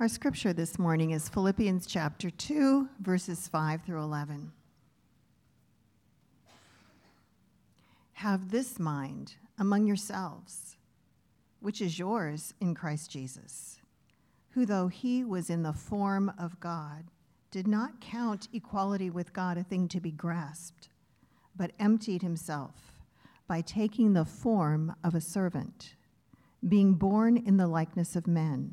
[0.00, 4.50] Our scripture this morning is Philippians chapter 2, verses 5 through 11.
[8.14, 10.78] Have this mind among yourselves,
[11.60, 13.78] which is yours in Christ Jesus,
[14.52, 17.10] who, though he was in the form of God,
[17.50, 20.88] did not count equality with God a thing to be grasped,
[21.54, 22.94] but emptied himself
[23.46, 25.94] by taking the form of a servant,
[26.66, 28.72] being born in the likeness of men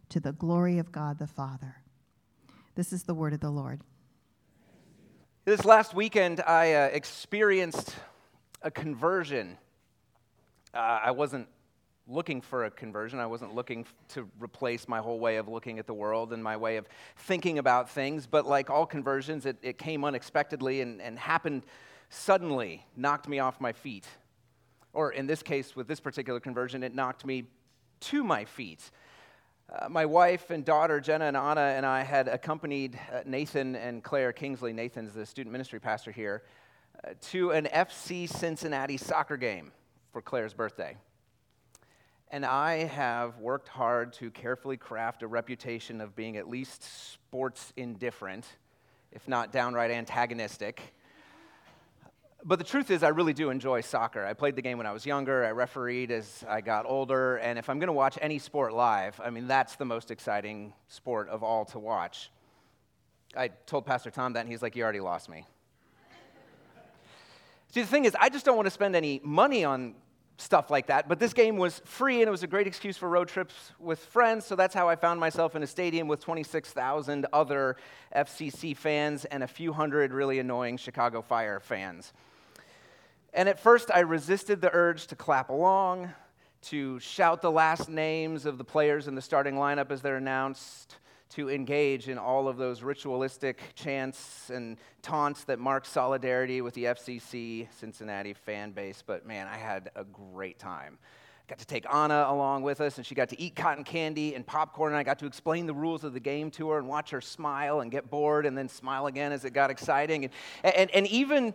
[0.11, 1.77] to the glory of God the Father.
[2.75, 3.79] This is the word of the Lord.
[5.45, 7.95] This last weekend, I uh, experienced
[8.61, 9.57] a conversion.
[10.73, 11.47] Uh, I wasn't
[12.07, 13.19] looking for a conversion.
[13.19, 16.57] I wasn't looking to replace my whole way of looking at the world and my
[16.57, 18.27] way of thinking about things.
[18.27, 21.63] But like all conversions, it, it came unexpectedly and, and happened
[22.09, 24.05] suddenly, knocked me off my feet.
[24.91, 27.45] Or in this case, with this particular conversion, it knocked me
[28.01, 28.91] to my feet.
[29.73, 34.03] Uh, my wife and daughter, Jenna and Anna, and I had accompanied uh, Nathan and
[34.03, 36.43] Claire Kingsley, Nathan's the student ministry pastor here,
[37.05, 39.71] uh, to an FC Cincinnati soccer game
[40.11, 40.97] for Claire's birthday.
[42.31, 47.71] And I have worked hard to carefully craft a reputation of being at least sports
[47.77, 48.45] indifferent,
[49.13, 50.93] if not downright antagonistic.
[52.43, 54.25] But the truth is, I really do enjoy soccer.
[54.25, 57.59] I played the game when I was younger, I refereed as I got older, and
[57.59, 61.29] if I'm going to watch any sport live, I mean, that's the most exciting sport
[61.29, 62.31] of all to watch.
[63.37, 65.45] I told Pastor Tom that, and he's like, You already lost me.
[67.69, 69.93] See, the thing is, I just don't want to spend any money on
[70.37, 71.07] stuff like that.
[71.07, 73.99] But this game was free and it was a great excuse for road trips with
[73.99, 74.45] friends.
[74.45, 77.77] So that's how I found myself in a stadium with 26,000 other
[78.15, 82.11] FCC fans and a few hundred really annoying Chicago Fire fans.
[83.33, 86.11] And at first, I resisted the urge to clap along,
[86.63, 90.97] to shout the last names of the players in the starting lineup as they're announced,
[91.29, 96.83] to engage in all of those ritualistic chants and taunts that mark solidarity with the
[96.85, 99.01] FCC Cincinnati fan base.
[99.05, 100.97] But man, I had a great time.
[101.51, 104.47] Got to take Anna along with us, and she got to eat cotton candy and
[104.47, 107.09] popcorn, and I got to explain the rules of the game to her and watch
[107.09, 110.23] her smile and get bored and then smile again as it got exciting.
[110.23, 110.33] And,
[110.75, 111.53] and, and even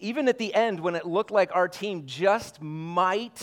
[0.00, 3.40] even at the end, when it looked like our team just might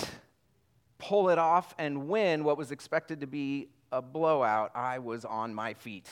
[0.98, 5.54] pull it off and win what was expected to be a blowout, I was on
[5.54, 6.10] my feet.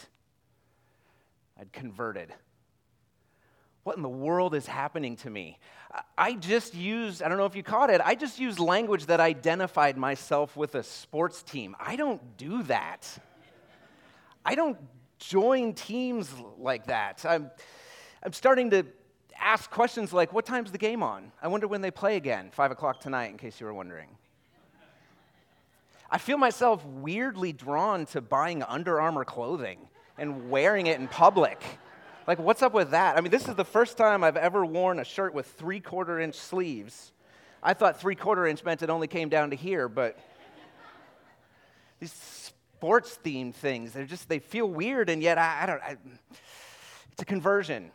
[1.59, 2.33] I'd converted.
[3.83, 5.59] What in the world is happening to me?
[6.17, 9.19] I just used, I don't know if you caught it, I just used language that
[9.19, 11.75] identified myself with a sports team.
[11.79, 13.07] I don't do that.
[14.45, 14.77] I don't
[15.19, 17.25] join teams like that.
[17.27, 17.51] I'm,
[18.23, 18.85] I'm starting to
[19.39, 21.31] ask questions like, What time's the game on?
[21.41, 24.09] I wonder when they play again, 5 o'clock tonight, in case you were wondering.
[26.09, 29.79] I feel myself weirdly drawn to buying Under Armour clothing
[30.17, 31.63] and wearing it in public.
[32.27, 33.17] Like, what's up with that?
[33.17, 36.19] I mean, this is the first time I've ever worn a shirt with three quarter
[36.19, 37.11] inch sleeves.
[37.63, 40.17] I thought three quarter inch meant it only came down to here, but
[41.99, 45.97] these sports themed things, they're just, they feel weird, and yet I, I don't, I,
[47.11, 47.91] it's a conversion,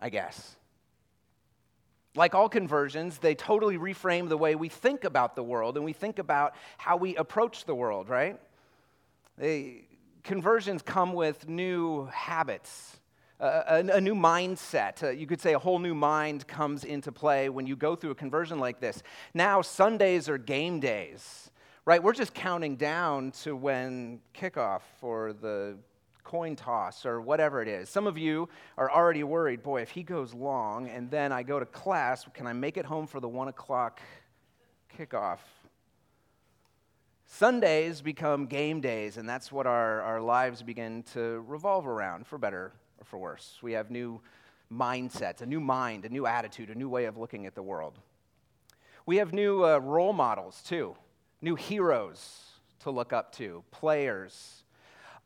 [0.00, 0.56] I guess.
[2.14, 5.92] Like all conversions, they totally reframe the way we think about the world and we
[5.92, 8.40] think about how we approach the world, right?
[9.36, 9.86] They,
[10.24, 12.98] conversions come with new habits,
[13.40, 15.02] a, a, new mindset.
[15.02, 18.10] Uh, you could say a whole new mind comes into play when you go through
[18.10, 19.02] a conversion like this.
[19.32, 21.50] Now, Sundays are game days,
[21.84, 22.02] right?
[22.02, 25.76] We're just counting down to when kickoff or the
[26.24, 27.88] coin toss or whatever it is.
[27.88, 31.58] Some of you are already worried boy, if he goes long and then I go
[31.58, 34.00] to class, can I make it home for the one o'clock
[34.98, 35.38] kickoff?
[37.30, 42.38] Sundays become game days, and that's what our, our lives begin to revolve around, for
[42.38, 43.58] better or for worse.
[43.62, 44.20] We have new
[44.72, 47.98] mindsets, a new mind, a new attitude, a new way of looking at the world.
[49.06, 50.96] We have new uh, role models, too,
[51.40, 52.44] new heroes
[52.80, 54.58] to look up to, players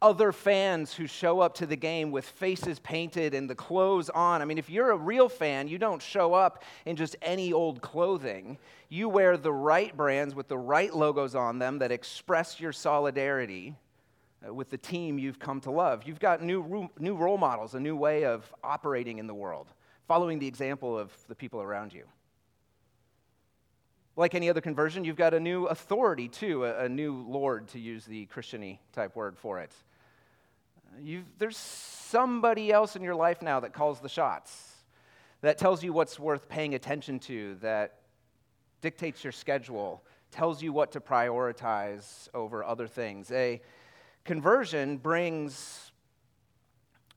[0.03, 4.43] other fans who show up to the game with faces painted and the clothes on.
[4.43, 7.81] I mean, if you're a real fan, you don't show up in just any old
[7.81, 8.59] clothing.
[8.89, 13.77] You wear the right brands with the right logos on them that express your solidarity
[14.47, 16.03] Uh, with the team you've come to love.
[16.05, 19.69] You've got new, new role models, a new way of operating in the world,
[20.09, 22.05] following the example of the people around you.
[24.17, 27.79] Like any other conversion, you've got a new authority too, a, a new Lord, to
[27.79, 29.73] use the Christiany type word for it.
[30.77, 34.77] Uh, you've, there's somebody else in your life now that calls the shots,
[35.41, 38.01] that tells you what's worth paying attention to, that
[38.81, 43.31] dictates your schedule, tells you what to prioritize over other things.
[43.31, 43.61] A
[44.25, 45.93] conversion brings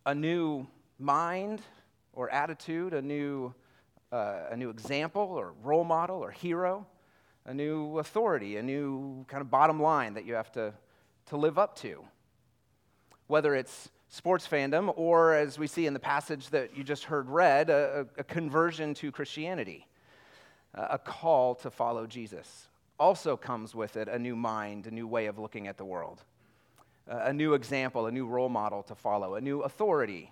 [0.06, 0.68] a new
[1.00, 1.62] mind
[2.14, 3.54] or attitude, a new
[4.12, 6.86] uh, a new example or role model or hero,
[7.46, 10.74] a new authority, a new kind of bottom line that you have to,
[11.26, 12.04] to live up to.
[13.28, 17.30] Whether it's sports fandom or, as we see in the passage that you just heard
[17.30, 19.88] read, a, a conversion to Christianity,
[20.74, 22.70] a call to follow Jesus.
[22.98, 26.24] Also comes with it a new mind, a new way of looking at the world,
[27.08, 30.32] a new example, a new role model to follow, a new authority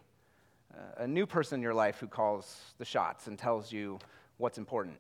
[0.76, 4.00] uh, a new person in your life who calls the shots and tells you
[4.38, 4.98] what's important.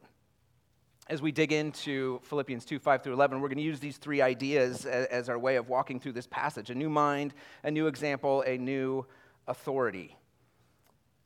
[1.09, 4.21] As we dig into Philippians 2 5 through 11, we're going to use these three
[4.21, 7.33] ideas as, as our way of walking through this passage a new mind,
[7.63, 9.05] a new example, a new
[9.47, 10.15] authority.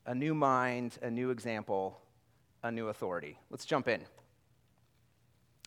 [0.05, 1.99] A new mind, a new example,
[2.63, 3.37] a new authority.
[3.49, 4.01] Let's jump in.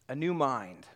[0.08, 0.86] A new mind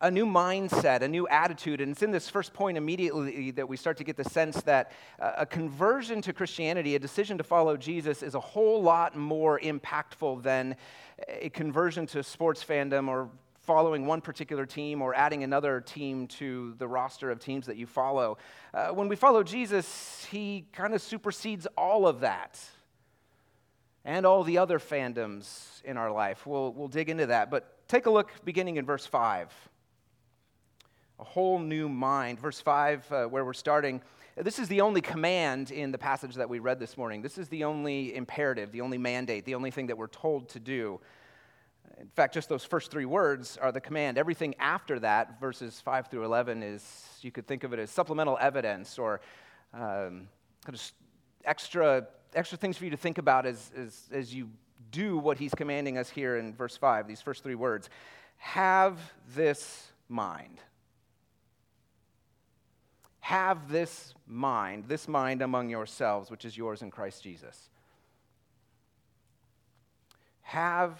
[0.00, 1.80] a new mindset, a new attitude.
[1.80, 4.92] And it's in this first point immediately that we start to get the sense that
[5.18, 9.58] uh, a conversion to Christianity, a decision to follow Jesus, is a whole lot more
[9.60, 10.76] impactful than
[11.28, 13.30] a conversion to sports fandom or
[13.62, 17.86] following one particular team or adding another team to the roster of teams that you
[17.86, 18.38] follow.
[18.72, 22.60] Uh, when we follow Jesus, he kind of supersedes all of that
[24.04, 26.46] and all the other fandoms in our life.
[26.46, 27.50] We'll, we'll dig into that.
[27.50, 29.52] But take a look beginning in verse 5
[31.18, 32.38] a whole new mind.
[32.38, 34.02] Verse 5, uh, where we're starting,
[34.36, 37.22] this is the only command in the passage that we read this morning.
[37.22, 40.60] This is the only imperative, the only mandate, the only thing that we're told to
[40.60, 41.00] do.
[41.98, 44.18] In fact, just those first three words are the command.
[44.18, 48.36] Everything after that, verses 5 through 11, is you could think of it as supplemental
[48.38, 49.22] evidence or
[49.72, 50.28] um,
[50.64, 50.92] kind of
[51.46, 54.50] extra, extra things for you to think about as, as, as you
[54.90, 57.88] do what he's commanding us here in verse 5, these first three words.
[58.36, 58.98] Have
[59.34, 60.60] this mind
[63.26, 67.70] have this mind, this mind among yourselves, which is yours in Christ Jesus.
[70.42, 70.96] Have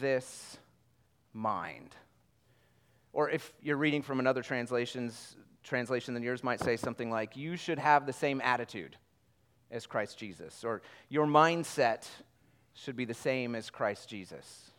[0.00, 0.56] this
[1.34, 1.94] mind.
[3.12, 7.58] Or if you're reading from another translation's translation than yours might say something like, you
[7.58, 8.96] should have the same attitude
[9.70, 10.80] as Christ Jesus, or
[11.10, 12.06] your mindset
[12.72, 14.70] should be the same as Christ Jesus.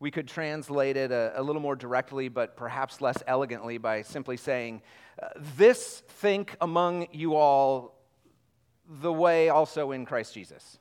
[0.00, 4.38] We could translate it a, a little more directly, but perhaps less elegantly, by simply
[4.38, 4.80] saying,
[5.22, 8.00] uh, This think among you all
[8.88, 10.78] the way also in Christ Jesus.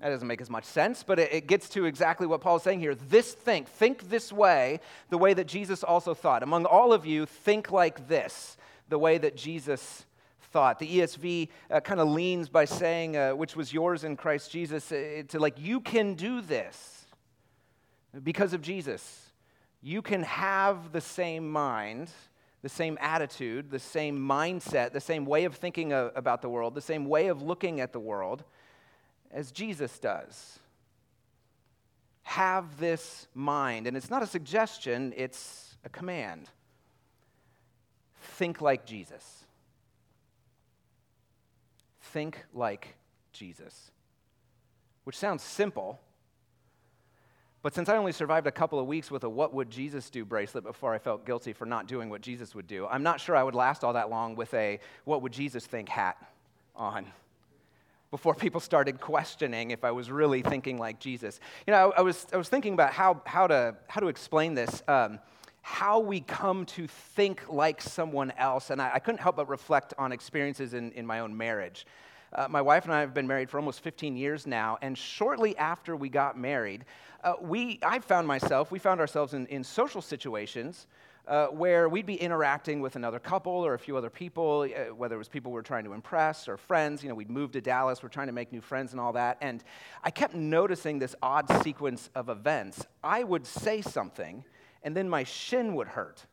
[0.00, 2.94] That doesn't make as much sense, but it, gets to exactly what Paul's saying here.
[2.94, 4.80] This think, think this way,
[5.10, 6.42] the way that Jesus also thought.
[6.42, 8.56] Among all of you, think like this,
[8.88, 10.06] the way that Jesus
[10.40, 10.78] thought.
[10.78, 14.90] The ESV uh, kind of leans by saying, uh, which was yours in Christ Jesus,
[14.90, 16.99] uh, to like, you can do this
[18.22, 19.30] because of Jesus.
[19.82, 22.10] You can have the same mind,
[22.62, 26.80] the same attitude, the same mindset, the same way of thinking about the world, the
[26.80, 28.44] same way of looking at the world
[29.30, 30.58] as Jesus does.
[32.22, 33.86] Have this mind.
[33.86, 36.50] And it's not a suggestion, it's a command.
[38.20, 39.44] Think like Jesus.
[42.00, 42.96] Think like
[43.32, 43.90] Jesus.
[45.04, 46.00] Which sounds simple
[47.62, 50.24] but since I only survived a couple of weeks with a What Would Jesus Do
[50.24, 53.36] bracelet before I felt guilty for not doing what Jesus would do, I'm not sure
[53.36, 56.16] I would last all that long with a What Would Jesus Think hat
[56.74, 57.06] on
[58.10, 61.38] before people started questioning if I was really thinking like Jesus.
[61.66, 64.54] You know, I, I was, I was thinking about how, how, to, how to explain
[64.54, 64.82] this.
[64.88, 65.20] Um,
[65.62, 68.70] how we come to think like someone else.
[68.70, 71.86] And I, I, couldn't help but reflect on experiences in, in my own marriage.
[72.32, 75.56] Uh, my wife and I have been married for almost 15 years now, and shortly
[75.56, 76.84] after we got married,
[77.24, 80.86] uh, we, I found myself, we found ourselves in, in social situations
[81.26, 85.14] uh, where we'd be interacting with another couple or a few other people, uh, whether
[85.14, 87.02] it was people we were trying to impress or friends.
[87.02, 89.38] You know, we'd moved to Dallas, we're trying to make new friends and all that.
[89.40, 89.62] And
[90.02, 92.86] I kept noticing this odd sequence of events.
[93.02, 94.44] I would say something,
[94.82, 96.26] and then my shin would hurt.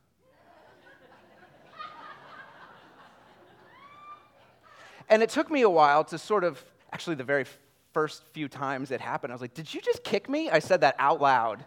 [5.09, 7.45] And it took me a while to sort of, actually, the very
[7.93, 10.49] first few times it happened, I was like, Did you just kick me?
[10.49, 11.63] I said that out loud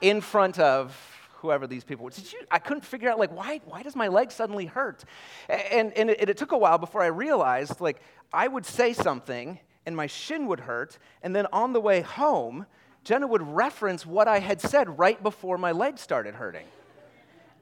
[0.00, 0.96] in front of
[1.36, 2.10] whoever these people were.
[2.10, 5.04] Did you, I couldn't figure out, like, why, why does my leg suddenly hurt?
[5.48, 8.00] And, and it, it took a while before I realized, like,
[8.32, 12.66] I would say something and my shin would hurt, and then on the way home,
[13.04, 16.66] Jenna would reference what I had said right before my leg started hurting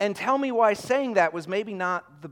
[0.00, 2.30] and tell me why saying that was maybe not the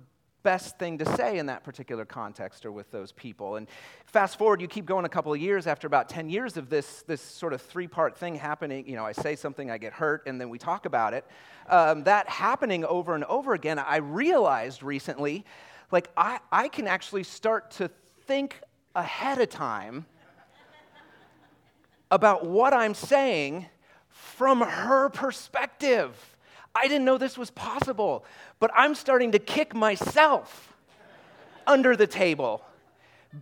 [0.48, 3.56] best thing to say in that particular context or with those people.
[3.56, 3.68] And
[4.06, 7.02] fast forward, you keep going a couple of years after about 10 years of this,
[7.02, 8.88] this sort of three part thing happening.
[8.88, 11.26] You know, I say something, I get hurt, and then we talk about it.
[11.68, 15.44] Um, that happening over and over again, I realized recently,
[15.92, 17.90] like, I, I can actually start to
[18.26, 18.58] think
[18.94, 20.06] ahead of time
[22.10, 23.66] about what I'm saying
[24.08, 26.37] from her perspective.
[26.78, 28.24] I didn't know this was possible,
[28.60, 30.76] but I'm starting to kick myself
[31.66, 32.62] under the table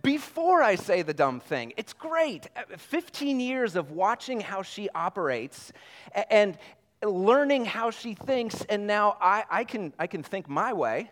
[0.01, 1.73] before I say the dumb thing.
[1.77, 2.49] It's great.
[2.55, 5.71] Uh, 15 years of watching how she operates
[6.31, 6.57] and
[7.03, 11.11] learning how she thinks, and now I, I, can, I can think my way,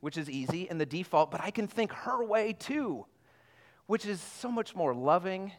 [0.00, 3.06] which is easy and the default, but I can think her way too,
[3.86, 5.52] which is so much more loving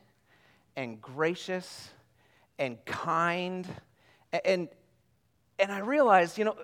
[0.75, 1.89] and gracious
[2.60, 3.67] and kind.
[4.46, 4.69] And,
[5.60, 6.56] and I realized, you know,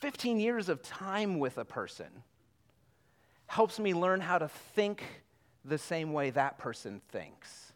[0.00, 2.08] 15 years of time with a person
[3.46, 5.02] helps me learn how to think
[5.64, 7.72] the same way that person thinks.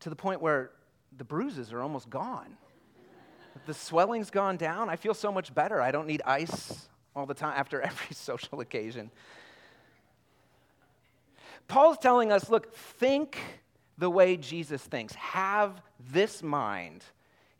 [0.00, 0.70] To the point where
[1.16, 2.56] the bruises are almost gone.
[3.66, 4.88] the swelling's gone down.
[4.88, 5.80] I feel so much better.
[5.80, 9.10] I don't need ice all the time after every social occasion.
[11.68, 13.38] Paul's telling us look, think
[13.98, 15.14] the way Jesus thinks.
[15.14, 17.04] Have this mind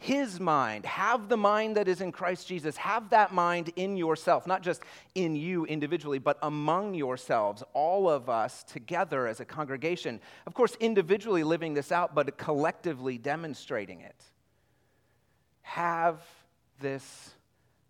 [0.00, 0.86] his mind.
[0.86, 2.74] Have the mind that is in Christ Jesus.
[2.78, 4.80] Have that mind in yourself, not just
[5.14, 10.18] in you individually, but among yourselves, all of us together as a congregation.
[10.46, 14.16] Of course, individually living this out, but collectively demonstrating it.
[15.60, 16.24] Have
[16.80, 17.34] this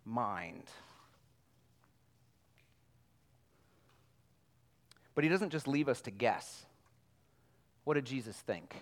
[0.05, 0.65] mind.
[5.15, 6.67] But he doesn't just leave us to guess.
[7.85, 8.75] What did Jesus think?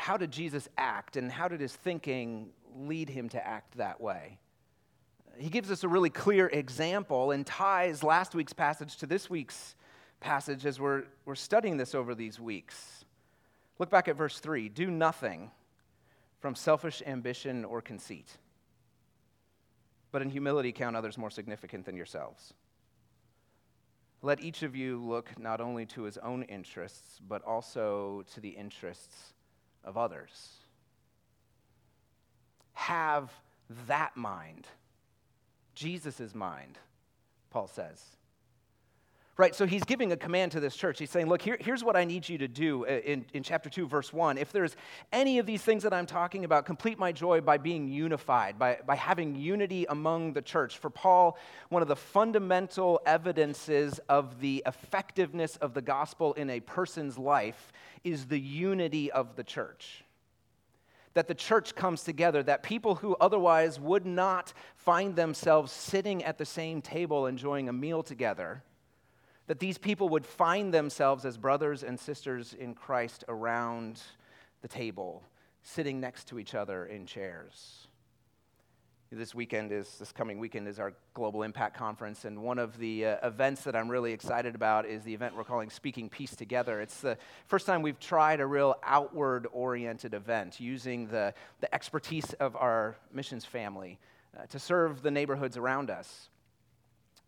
[0.00, 4.38] How did Jesus act and how did his thinking lead him to act that way?
[5.36, 9.74] He gives us a really clear example and ties last week's passage to this week's
[10.18, 13.04] passage as we're, we're studying this over these weeks.
[13.78, 15.50] Look back at verse 3 Do nothing
[16.40, 18.38] from selfish ambition or conceit,
[20.12, 22.54] but in humility count others more significant than yourselves.
[24.22, 28.50] Let each of you look not only to his own interests, but also to the
[28.50, 29.34] interests
[29.84, 30.50] of others.
[32.72, 33.30] Have
[33.86, 34.66] that mind,
[35.74, 36.78] Jesus' mind,
[37.50, 38.02] Paul says.
[39.40, 40.98] Right, so he's giving a command to this church.
[40.98, 43.70] He's saying, Look, here, here's what I need you to do uh, in, in chapter
[43.70, 44.36] 2, verse 1.
[44.36, 44.76] If there's
[45.14, 48.80] any of these things that I'm talking about, complete my joy by being unified, by,
[48.86, 50.76] by having unity among the church.
[50.76, 51.38] For Paul,
[51.70, 57.72] one of the fundamental evidences of the effectiveness of the gospel in a person's life
[58.04, 60.04] is the unity of the church
[61.14, 66.36] that the church comes together, that people who otherwise would not find themselves sitting at
[66.36, 68.62] the same table enjoying a meal together
[69.50, 74.00] that these people would find themselves as brothers and sisters in Christ around
[74.62, 75.24] the table,
[75.64, 77.88] sitting next to each other in chairs.
[79.10, 83.06] This weekend is, this coming weekend is our Global Impact Conference, and one of the
[83.06, 86.80] uh, events that I'm really excited about is the event we're calling Speaking Peace Together.
[86.80, 92.34] It's the first time we've tried a real outward oriented event using the, the expertise
[92.34, 93.98] of our missions family
[94.38, 96.28] uh, to serve the neighborhoods around us.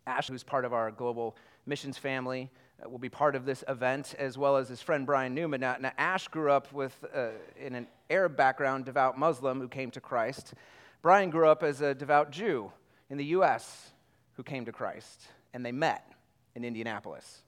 [0.07, 2.51] Ash, who's part of our Global missions family
[2.85, 5.61] uh, will be part of this event, as well as his friend Brian Newman.
[5.61, 7.29] Now, now Ash grew up with, uh,
[7.59, 10.55] in an Arab background, devout Muslim who came to Christ.
[11.03, 12.73] Brian grew up as a devout Jew
[13.11, 13.91] in the U.S.
[14.35, 16.13] who came to Christ, and they met
[16.55, 17.43] in Indianapolis.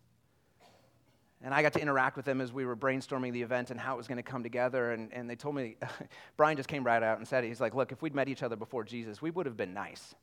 [1.42, 3.94] And I got to interact with them as we were brainstorming the event and how
[3.94, 4.92] it was going to come together.
[4.92, 5.76] And, and they told me,
[6.38, 8.56] Brian just came right out and said, He's like, Look, if we'd met each other
[8.56, 10.14] before Jesus, we would have been nice.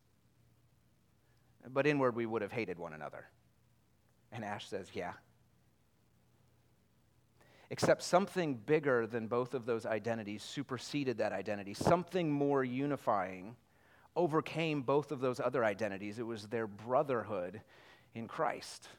[1.69, 3.27] But inward, we would have hated one another.
[4.31, 5.13] And Ash says, Yeah.
[7.69, 11.73] Except something bigger than both of those identities superseded that identity.
[11.73, 13.55] Something more unifying
[14.15, 16.19] overcame both of those other identities.
[16.19, 17.61] It was their brotherhood
[18.13, 18.89] in Christ.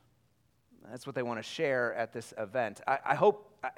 [0.91, 2.81] That's what they want to share at this event.
[2.87, 3.51] I, I hope.
[3.62, 3.71] I,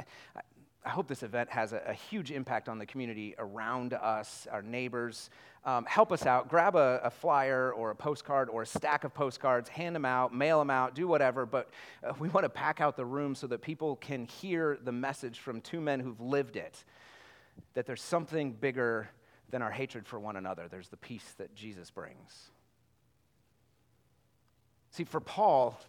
[0.84, 4.60] I hope this event has a, a, huge impact on the community around us, our
[4.60, 5.30] neighbors.
[5.64, 6.50] Um, help us out.
[6.50, 10.34] Grab a, a, flyer or a postcard or a stack of postcards, hand them out,
[10.34, 11.46] mail them out, do whatever.
[11.46, 11.70] But
[12.02, 15.38] uh, we want to pack out the room so that people can hear the message
[15.38, 16.84] from two men who've lived it.
[17.72, 19.08] that there's something bigger
[19.50, 20.68] than our hatred for one another.
[20.68, 22.50] There's the peace that Jesus brings.
[24.90, 25.80] See, for Paul,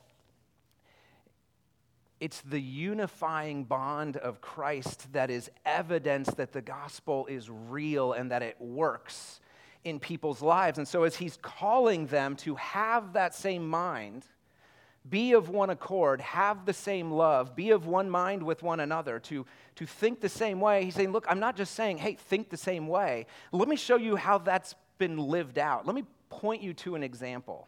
[2.19, 8.31] it's the unifying bond of Christ that is evidence that the gospel is real and
[8.31, 9.41] that it works
[9.83, 10.77] in people's lives.
[10.77, 14.25] And so, as he's calling them to have that same mind,
[15.07, 19.19] be of one accord, have the same love, be of one mind with one another,
[19.19, 19.45] to,
[19.75, 20.83] to think the same way.
[20.83, 23.27] He's saying, Look, I'm not just saying, hey, think the same way.
[23.51, 25.85] Let me show you how that's been lived out.
[25.85, 27.67] Let me point you to an example.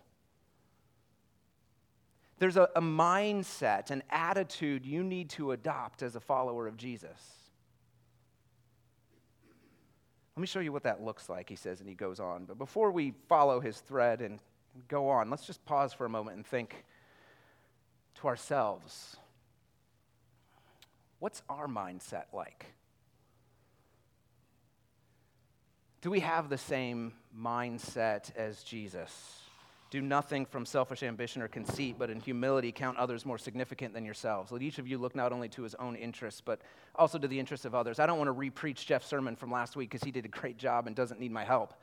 [2.39, 7.37] There's a, a mindset, an attitude you need to adopt as a follower of Jesus.
[10.35, 12.45] Let me show you what that looks like, he says, and he goes on.
[12.45, 14.39] But before we follow his thread and
[14.87, 16.85] go on, let's just pause for a moment and think
[18.15, 19.17] to ourselves
[21.19, 22.67] what's our mindset like?
[26.01, 29.41] Do we have the same mindset as Jesus?
[29.89, 34.03] Do nothing from selfish ambition or conceit, but in humility count others more significant than
[34.03, 34.51] yourselves.
[34.51, 36.61] Let each of you look not only to his own interests, but
[36.95, 37.97] also to the interests of others.
[37.97, 40.57] I don't want to repreach Jeff's sermon from last week because he did a great
[40.57, 41.73] job and doesn't need my help.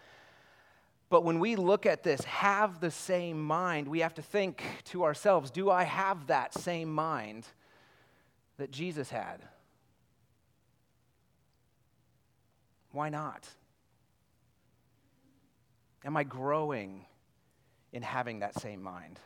[1.09, 5.05] But when we look at this, have the same mind, we have to think to
[5.05, 7.47] ourselves do I have that same mind
[8.59, 9.41] that Jesus had?
[12.93, 13.49] Why not?
[16.05, 17.07] Am I growing
[17.95, 19.21] in having that same mind.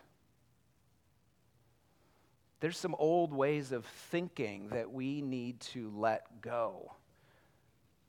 [2.61, 6.93] There's some old ways of thinking that we need to let go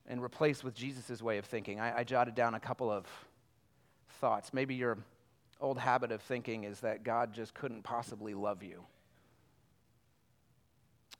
[0.05, 1.79] and replace with Jesus' way of thinking.
[1.79, 3.07] I, I jotted down a couple of
[4.19, 4.53] thoughts.
[4.53, 4.97] Maybe your
[5.61, 8.83] old habit of thinking is that God just couldn't possibly love you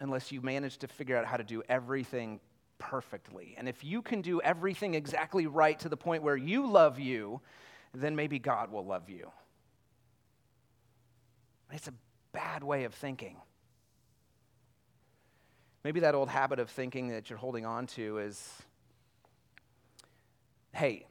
[0.02, 2.42] unless you manage to figure out how to do everything
[2.78, 3.56] perfectly.
[3.58, 7.40] And if you can do everything exactly right to the point where you love you,
[7.94, 9.32] then maybe God will love you.
[11.72, 11.94] It's a
[12.32, 13.38] bad way of thinking.
[15.84, 18.54] Maybe that old habit of thinking that you're holding on to is
[20.74, 21.06] hey,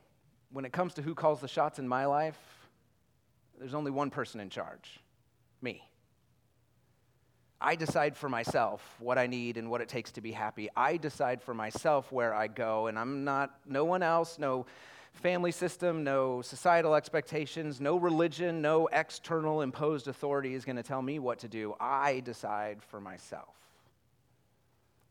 [0.50, 2.38] when it comes to who calls the shots in my life,
[3.58, 5.00] there's only one person in charge
[5.60, 5.82] me.
[7.60, 10.68] I decide for myself what I need and what it takes to be happy.
[10.76, 14.66] I decide for myself where I go, and I'm not, no one else, no
[15.18, 21.02] family system, no societal expectations, no religion, no external imposed authority is going to tell
[21.02, 21.74] me what to do.
[21.80, 23.54] I decide for myself.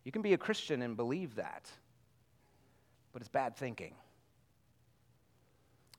[0.05, 1.69] You can be a Christian and believe that,
[3.11, 3.93] but it's bad thinking.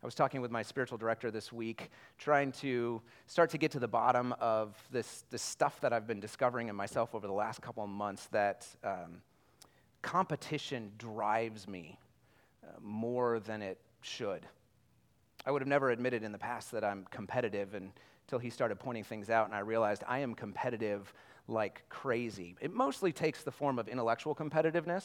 [0.02, 3.80] I was talking with my spiritual director this week, trying to start to get to
[3.80, 7.60] the bottom of this, this stuff that I've been discovering in myself over the last
[7.60, 9.20] couple of months that um,
[10.00, 11.98] competition drives me
[12.62, 14.46] uh, more than it should.
[15.46, 17.92] I would have never admitted in the past that I'm competitive and
[18.26, 21.14] until he started pointing things out, and I realized I am competitive
[21.48, 22.56] like crazy.
[22.60, 25.04] It mostly takes the form of intellectual competitiveness.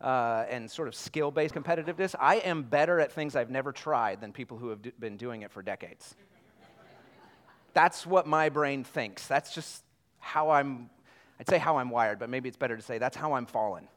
[0.00, 4.20] Uh, and sort of skill based competitiveness, I am better at things I've never tried
[4.20, 6.14] than people who have been doing it for decades.
[7.74, 9.26] That's what my brain thinks.
[9.26, 9.82] That's just
[10.20, 10.88] how I'm,
[11.40, 13.88] I'd say how I'm wired, but maybe it's better to say that's how I'm fallen.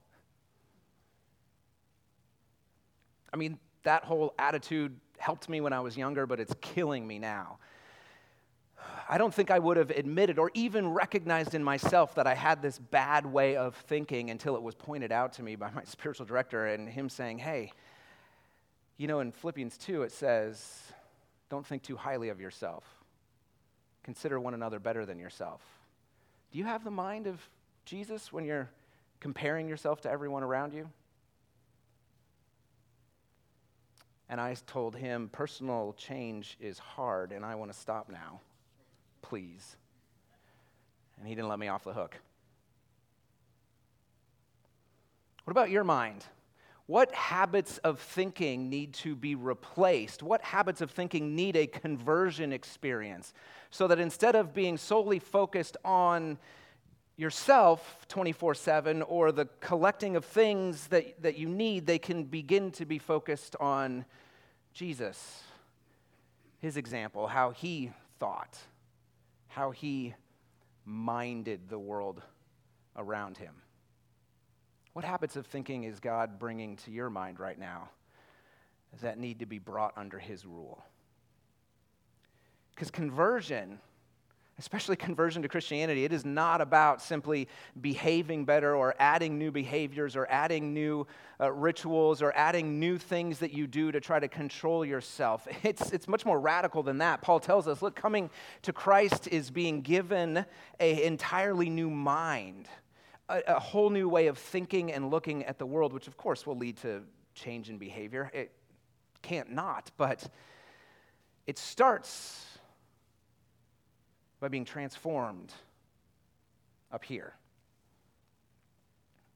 [3.31, 7.19] I mean, that whole attitude helped me when I was younger, but it's killing me
[7.19, 7.57] now.
[9.07, 12.61] I don't think I would have admitted or even recognized in myself that I had
[12.61, 16.25] this bad way of thinking until it was pointed out to me by my spiritual
[16.25, 17.71] director and him saying, Hey,
[18.97, 20.81] you know, in Philippians 2, it says,
[21.49, 22.83] Don't think too highly of yourself.
[24.03, 25.61] Consider one another better than yourself.
[26.51, 27.39] Do you have the mind of
[27.85, 28.69] Jesus when you're
[29.19, 30.89] comparing yourself to everyone around you?
[34.31, 38.39] And I told him, personal change is hard, and I want to stop now.
[39.21, 39.75] Please.
[41.19, 42.15] And he didn't let me off the hook.
[45.43, 46.23] What about your mind?
[46.85, 50.23] What habits of thinking need to be replaced?
[50.23, 53.33] What habits of thinking need a conversion experience
[53.69, 56.37] so that instead of being solely focused on
[57.21, 62.71] yourself 24 7 or the collecting of things that, that you need, they can begin
[62.71, 64.03] to be focused on
[64.73, 65.43] Jesus,
[66.57, 68.57] his example, how he thought,
[69.49, 70.15] how he
[70.83, 72.23] minded the world
[72.95, 73.53] around him.
[74.93, 77.89] What habits of thinking is God bringing to your mind right now
[79.01, 80.83] that need to be brought under his rule?
[82.73, 83.79] Because conversion
[84.59, 87.47] especially conversion to Christianity, it is not about simply
[87.79, 91.07] behaving better or adding new behaviors or adding new
[91.39, 95.47] uh, rituals or adding new things that you do to try to control yourself.
[95.63, 97.21] It's, it's much more radical than that.
[97.21, 98.29] Paul tells us look, coming
[98.63, 100.45] to Christ is being given an
[100.79, 102.67] entirely new mind,
[103.29, 106.45] a, a whole new way of thinking and looking at the world, which of course
[106.45, 107.03] will lead to
[107.35, 108.29] change in behavior.
[108.33, 108.51] It
[109.21, 110.27] can't not, but
[111.47, 112.50] it starts
[114.41, 115.53] by being transformed
[116.91, 117.33] up here.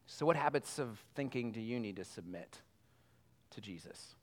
[0.08, 2.60] So, what habits of thinking do you need to submit
[3.52, 4.16] to Jesus?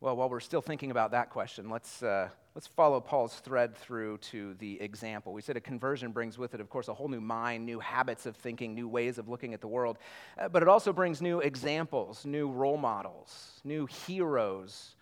[0.00, 4.16] Well, while we're still thinking about that question, let's, uh, let's follow Paul's thread through
[4.18, 5.34] to the example.
[5.34, 8.24] We said a conversion brings with it, of course, a whole new mind, new habits
[8.24, 9.98] of thinking, new ways of looking at the world.
[10.38, 14.94] Uh, but it also brings new examples, new role models, new heroes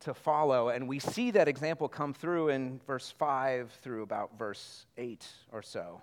[0.00, 0.68] to follow.
[0.68, 5.62] And we see that example come through in verse 5 through about verse 8 or
[5.62, 6.02] so.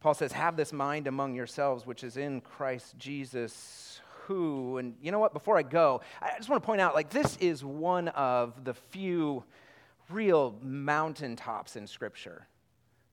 [0.00, 5.10] Paul says, Have this mind among yourselves, which is in Christ Jesus, who, and you
[5.10, 8.08] know what, before I go, I just want to point out like, this is one
[8.08, 9.44] of the few
[10.10, 12.46] real mountaintops in Scripture.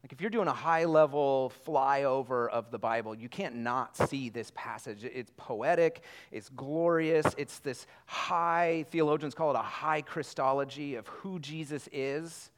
[0.03, 4.27] Like, if you're doing a high level flyover of the Bible, you can't not see
[4.27, 5.05] this passage.
[5.05, 11.39] It's poetic, it's glorious, it's this high, theologians call it a high Christology of who
[11.39, 12.51] Jesus is.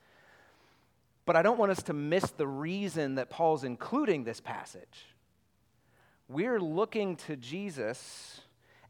[1.25, 5.05] But I don't want us to miss the reason that Paul's including this passage.
[6.27, 8.41] We're looking to Jesus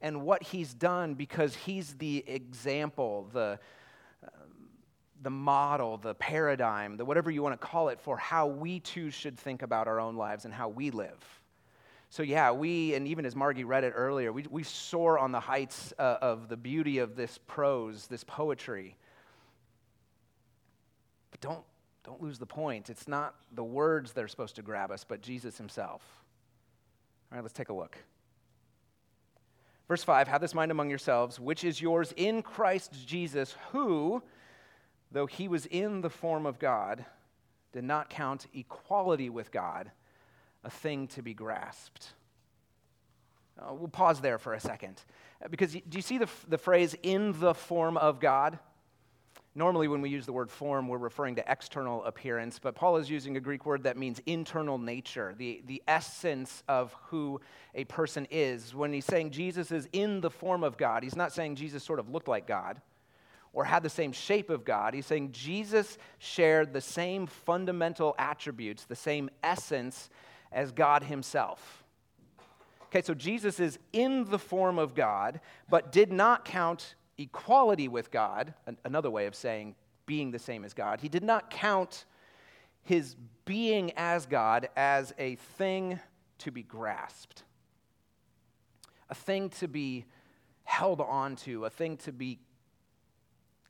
[0.01, 3.59] and what he's done because he's the example, the
[5.25, 9.09] the model, the paradigm, the whatever you want to call it, for how we too
[9.09, 11.17] should think about our own lives and how we live.
[12.11, 15.39] So, yeah, we, and even as Margie read it earlier, we, we soar on the
[15.39, 18.95] heights uh, of the beauty of this prose, this poetry.
[21.31, 21.63] But don't,
[22.03, 22.91] don't lose the point.
[22.91, 26.03] It's not the words that are supposed to grab us, but Jesus himself.
[27.31, 27.97] All right, let's take a look.
[29.87, 34.21] Verse 5 Have this mind among yourselves, which is yours in Christ Jesus, who,
[35.15, 37.05] though he was in the form of God,
[37.71, 39.89] did not count equality with God
[40.65, 42.09] a thing to be grasped.
[43.57, 45.01] Uh, we'll pause there for a second.
[45.41, 48.59] Uh, because do you see the, the phrase in the form of God?
[49.57, 53.09] Normally, when we use the word form, we're referring to external appearance, but Paul is
[53.09, 57.39] using a Greek word that means internal nature, the, the essence of who
[57.73, 58.75] a person is.
[58.75, 61.99] When he's saying Jesus is in the form of God, he's not saying Jesus sort
[61.99, 62.81] of looked like God
[63.55, 64.93] or had the same shape of God.
[64.93, 70.09] He's saying Jesus shared the same fundamental attributes, the same essence
[70.51, 71.83] as God himself.
[72.87, 75.39] Okay, so Jesus is in the form of God,
[75.69, 80.73] but did not count equality with God, another way of saying being the same as
[80.73, 80.99] God.
[80.99, 82.05] He did not count
[82.83, 83.15] his
[83.45, 85.99] being as God as a thing
[86.39, 87.43] to be grasped,
[89.09, 90.05] a thing to be
[90.65, 92.39] held onto, a thing to be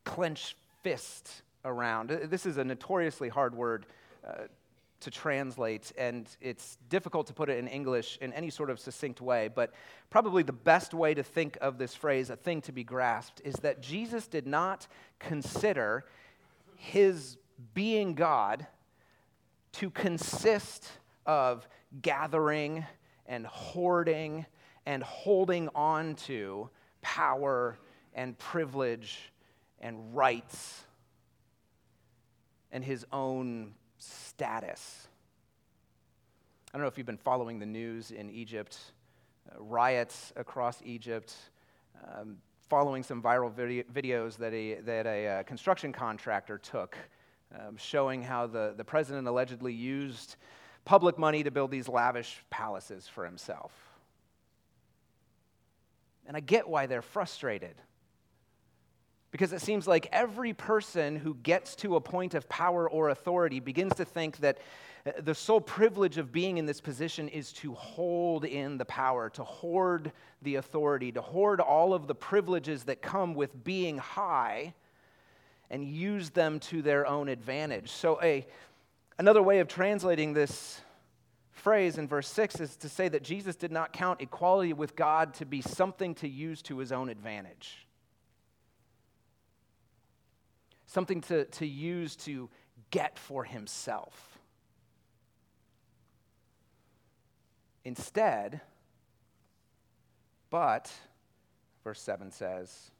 [0.05, 2.09] clench fist around.
[2.09, 3.85] This is a notoriously hard word
[4.25, 4.43] uh,
[5.01, 9.19] to translate, and it's difficult to put it in English in any sort of succinct
[9.19, 9.49] way.
[9.53, 9.73] But
[10.09, 13.55] probably the best way to think of this phrase, a thing to be grasped, is
[13.55, 14.87] that Jesus did not
[15.19, 16.05] consider
[16.77, 17.37] his
[17.73, 18.65] being God
[19.73, 20.89] to consist
[21.25, 21.67] of
[22.01, 22.85] gathering
[23.25, 24.45] and hoarding
[24.85, 26.69] and holding on to
[27.01, 27.77] power
[28.13, 29.31] and privilege
[29.79, 30.83] and rights
[32.71, 35.07] and his own status.
[36.73, 38.77] I don't know if you've been following the news in Egypt,
[39.49, 41.33] uh, riots across Egypt,
[42.03, 42.37] um,
[42.69, 46.97] following some viral video- videos that a, that a uh, construction contractor took,
[47.57, 50.35] um, showing how the, the president allegedly used
[50.83, 53.71] public money to build these lavish palaces for himself.
[56.27, 57.75] And I get why they're frustrated.
[59.35, 63.59] Because it seems like every person who gets to a point of power or authority
[63.59, 64.59] begins to think that
[65.05, 69.29] uh, the sole privilege of being in this position is to hold in the power,
[69.31, 74.73] to hoard the authority, to hoard all of the privileges that come with being high
[75.69, 77.91] and use them to their own advantage.
[77.91, 78.47] So, a,
[79.19, 80.79] another way of translating this
[81.51, 85.33] phrase in verse 6 is to say that Jesus did not count equality with God
[85.33, 87.84] to be something to use to his own advantage
[90.95, 92.49] something to, to use to
[92.89, 94.39] get for himself.
[97.83, 98.61] Instead,
[100.49, 100.89] but,
[101.83, 102.91] verse 7 says,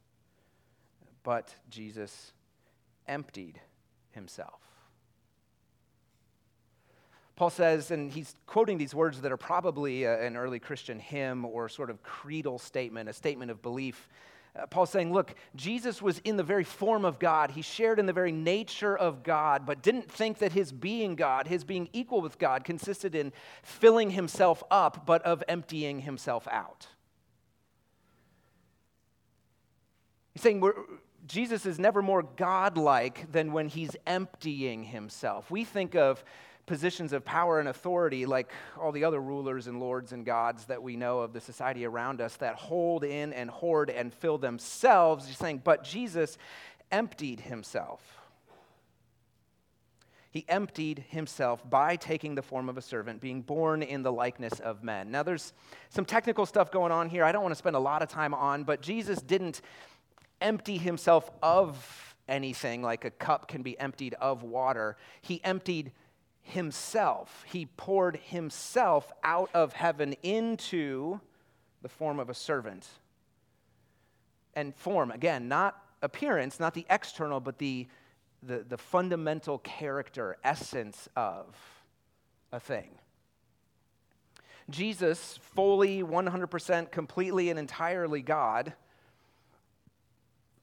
[1.22, 2.32] but Jesus
[3.08, 3.58] emptied
[4.10, 4.60] himself.
[7.34, 11.46] Paul says, and he's quoting these words that are probably a, an early Christian hymn
[11.46, 14.06] or sort of creedal statement, a statement of belief.
[14.56, 17.50] Uh, Paul's saying, look, Jesus was in the very form of God.
[17.50, 21.46] He shared in the very nature of God, but didn't think that his being God,
[21.46, 26.86] his being equal with God, consisted in filling himself up, but of emptying himself out.
[30.32, 30.62] He's saying
[31.26, 35.50] Jesus is never more godlike than when he's emptying himself.
[35.50, 36.22] We think of
[36.66, 40.82] positions of power and authority, like all the other rulers and lords and gods that
[40.82, 45.26] we know of the society around us, that hold in and hoard and fill themselves.
[45.26, 46.36] He's saying, but Jesus
[46.90, 48.02] emptied himself.
[50.30, 54.60] He emptied himself by taking the form of a servant, being born in the likeness
[54.60, 55.10] of men.
[55.10, 55.54] Now, there's
[55.88, 58.34] some technical stuff going on here I don't want to spend a lot of time
[58.34, 59.62] on, but Jesus didn't
[60.42, 64.98] empty himself of anything like a cup can be emptied of water.
[65.22, 65.92] He emptied
[66.46, 67.44] himself.
[67.46, 71.20] He poured himself out of heaven into
[71.82, 72.86] the form of a servant.
[74.54, 77.88] And form, again, not appearance, not the external, but the,
[78.42, 81.54] the, the fundamental character, essence of
[82.52, 82.90] a thing.
[84.70, 88.72] Jesus, fully, 100%, completely, and entirely God,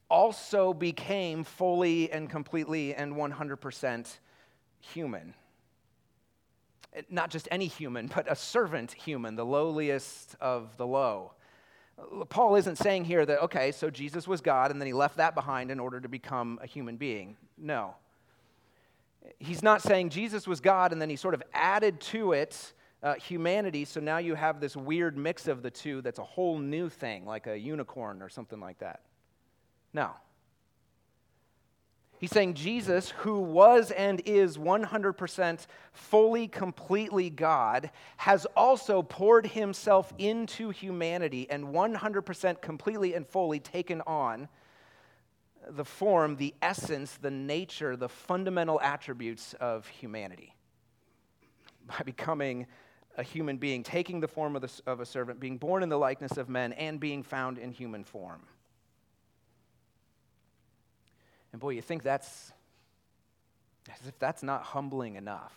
[0.10, 4.17] also became fully and completely and 100%
[4.80, 5.34] human
[7.10, 11.34] not just any human, but a servant human, the lowliest of the low.
[12.29, 15.36] Paul isn't saying here that, okay, so Jesus was God and then he left that
[15.36, 17.38] behind in order to become a human being.
[17.58, 17.95] No.
[19.39, 23.15] He's not saying Jesus was God and then he sort of added to it uh,
[23.15, 26.88] humanity, so now you have this weird mix of the two that's a whole new
[26.88, 29.01] thing, like a unicorn or something like that.
[29.93, 30.12] No.
[32.23, 40.13] He's saying Jesus, who was and is 100% fully, completely God, has also poured himself
[40.17, 44.47] into humanity and 100% completely and fully taken on
[45.67, 50.55] the form, the essence, the nature, the fundamental attributes of humanity
[51.86, 52.67] by becoming
[53.17, 55.99] a human being, taking the form of, the, of a servant, being born in the
[55.99, 58.43] likeness of men, and being found in human form.
[61.53, 62.51] And boy, you think that's
[63.89, 65.55] as if that's not humbling enough.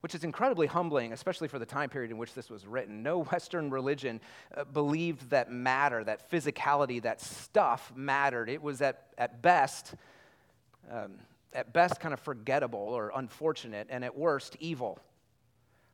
[0.00, 3.02] Which is incredibly humbling, especially for the time period in which this was written.
[3.02, 4.20] No Western religion
[4.56, 8.48] uh, believed that matter, that physicality, that stuff mattered.
[8.48, 9.94] It was at, at best,
[10.88, 11.14] um,
[11.52, 15.00] at best, kind of forgettable or unfortunate, and at worst, evil.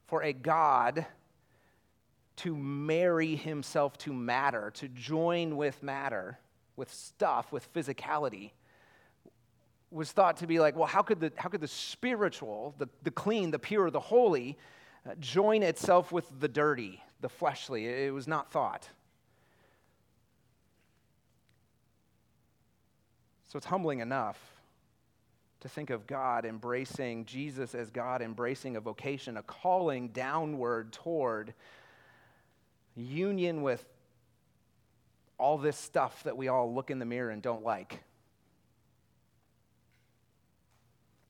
[0.06, 1.06] For a God
[2.36, 6.38] to marry himself to matter, to join with matter,
[6.76, 8.50] with stuff, with physicality,
[9.90, 13.10] was thought to be like, well, how could the, how could the spiritual, the, the
[13.10, 14.58] clean, the pure, the holy,
[15.08, 17.86] uh, join itself with the dirty, the fleshly?
[17.86, 18.88] It was not thought.
[23.46, 24.38] So it's humbling enough
[25.60, 31.54] to think of God embracing Jesus as God, embracing a vocation, a calling downward toward
[32.96, 33.86] union with
[35.38, 38.02] all this stuff that we all look in the mirror and don't like.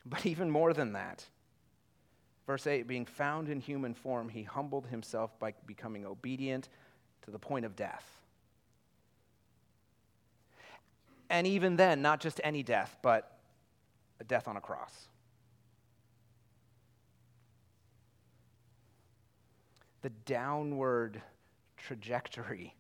[0.07, 1.25] But even more than that,
[2.47, 6.69] verse 8 being found in human form, he humbled himself by becoming obedient
[7.23, 8.05] to the point of death.
[11.31, 13.39] And even then, not just any death, but
[14.21, 15.09] a death on a cross.
[20.03, 21.23] The downward
[21.79, 22.75] trajectory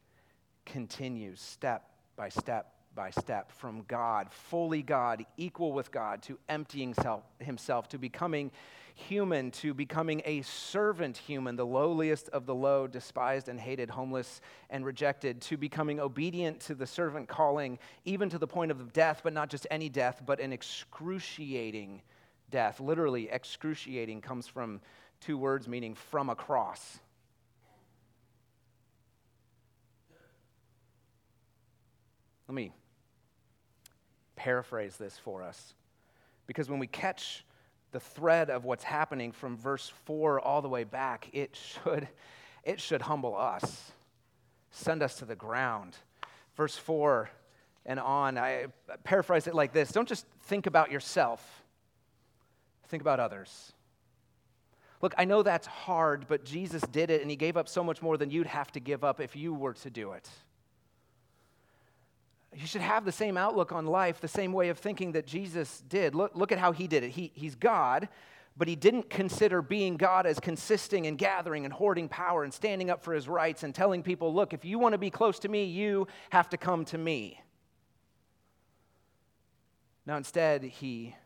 [0.64, 6.94] continues step by step by step from God, fully God, equal with God, to emptying
[6.94, 8.50] self, himself, to becoming
[8.94, 14.40] human, to becoming a servant human, the lowliest of the low, despised and hated, homeless
[14.70, 19.20] and rejected, to becoming obedient to the servant calling, even to the point of death,
[19.24, 22.00] but not just any death, but an excruciating
[22.50, 22.78] death.
[22.78, 24.80] Literally, excruciating comes from
[25.20, 27.00] two words meaning from a cross.
[32.54, 32.72] Let me
[34.36, 35.74] paraphrase this for us.
[36.46, 37.44] Because when we catch
[37.90, 42.06] the thread of what's happening from verse 4 all the way back, it should,
[42.62, 43.90] it should humble us,
[44.70, 45.96] send us to the ground.
[46.56, 47.28] Verse 4
[47.86, 48.66] and on, I
[49.02, 51.64] paraphrase it like this Don't just think about yourself,
[52.86, 53.72] think about others.
[55.02, 58.00] Look, I know that's hard, but Jesus did it, and he gave up so much
[58.00, 60.30] more than you'd have to give up if you were to do it.
[62.56, 65.82] You should have the same outlook on life, the same way of thinking that Jesus
[65.88, 66.14] did.
[66.14, 67.10] Look, look at how he did it.
[67.10, 68.08] He, he's God,
[68.56, 72.90] but he didn't consider being God as consisting and gathering and hoarding power and standing
[72.90, 75.48] up for his rights and telling people, look, if you want to be close to
[75.48, 77.40] me, you have to come to me.
[80.06, 81.16] Now, instead, he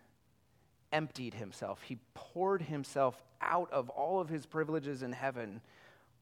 [0.93, 1.83] emptied himself.
[1.83, 5.61] He poured himself out of all of his privileges in heaven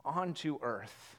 [0.04, 1.16] onto earth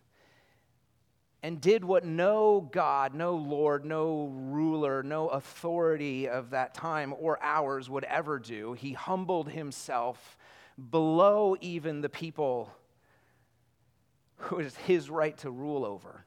[1.43, 7.38] and did what no God, no Lord, no ruler, no authority of that time or
[7.41, 8.73] ours would ever do.
[8.73, 10.38] He humbled himself
[10.89, 12.73] below even the people
[14.38, 16.26] who is his right to rule over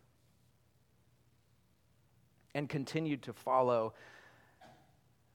[2.55, 3.95] and continued to follow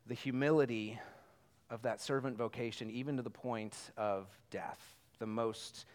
[0.07, 0.99] the humility
[1.69, 4.79] of that servant vocation, even to the point of death,
[5.19, 5.85] the most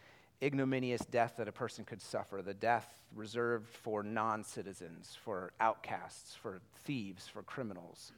[0.43, 6.35] ignominious death that a person could suffer, the death reserved for non citizens, for outcasts,
[6.35, 8.13] for thieves, for criminals,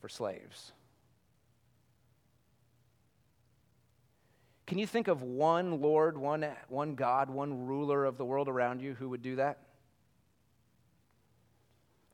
[0.00, 0.72] for slaves.
[4.66, 8.80] Can you think of one Lord, one, one God, one ruler of the world around
[8.80, 9.58] you who would do that?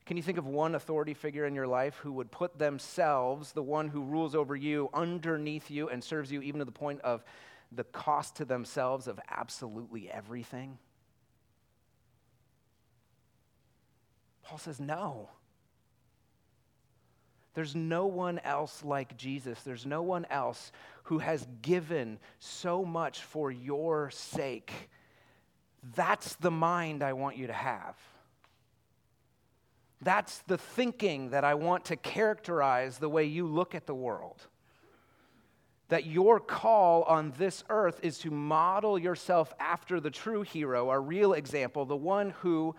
[0.07, 3.63] Can you think of one authority figure in your life who would put themselves, the
[3.63, 7.25] one who rules over you, underneath you and serves you even to the point of
[7.77, 10.79] the cost to themselves of absolutely everything?
[14.43, 15.29] Paul says, no.
[17.55, 19.63] There's no one else like Jesus.
[19.63, 20.73] There's no one else
[21.05, 24.91] who has given so much for your sake.
[25.95, 27.97] That's the mind I want you to have.
[30.03, 34.47] That's the thinking that I want to characterize the way you look at the world.
[35.89, 40.99] That your call on this earth is to model yourself after the true hero, a
[40.99, 42.75] real example, the one who,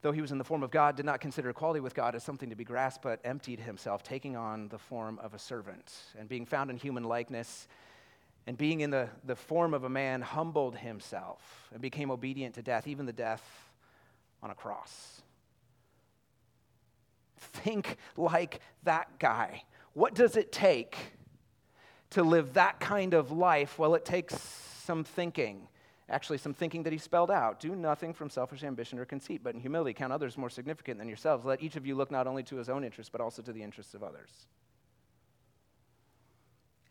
[0.00, 2.22] though he was in the form of God, did not consider equality with God as
[2.22, 5.92] something to be grasped, but emptied himself, taking on the form of a servant.
[6.18, 7.68] And being found in human likeness,
[8.46, 12.62] and being in the, the form of a man, humbled himself and became obedient to
[12.62, 13.42] death, even the death
[14.42, 15.22] on a cross.
[17.38, 19.64] Think like that guy.
[19.92, 20.96] What does it take
[22.10, 23.78] to live that kind of life?
[23.78, 24.36] Well, it takes
[24.84, 25.68] some thinking.
[26.08, 27.58] Actually, some thinking that he spelled out.
[27.58, 31.08] Do nothing from selfish ambition or conceit, but in humility count others more significant than
[31.08, 31.44] yourselves.
[31.44, 33.62] Let each of you look not only to his own interests, but also to the
[33.62, 34.30] interests of others.